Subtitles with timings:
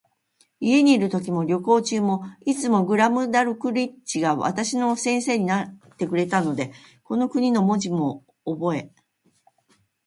[0.59, 6.71] 家にいるときも、旅行中も、いつもグラムダルクリッチが私の先生になってくれたので、
[7.03, 8.89] この国の文字もおぼえ、